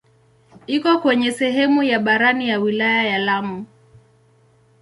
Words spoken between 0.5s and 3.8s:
Iko kwenye sehemu ya barani ya wilaya ya Lamu.